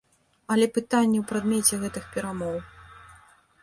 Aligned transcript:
Але 0.55 0.67
пытанне 0.77 1.17
ў 1.21 1.25
прадмеце 1.33 1.75
гэтых 1.87 2.11
перамоў. 2.17 2.57